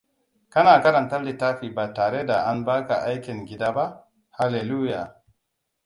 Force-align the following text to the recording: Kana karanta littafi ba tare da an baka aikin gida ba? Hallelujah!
Kana 0.49 0.81
karanta 0.83 1.17
littafi 1.27 1.69
ba 1.75 1.93
tare 1.93 2.25
da 2.25 2.43
an 2.45 2.65
baka 2.65 2.95
aikin 3.05 3.45
gida 3.45 3.71
ba? 3.71 4.03
Hallelujah! 4.31 5.21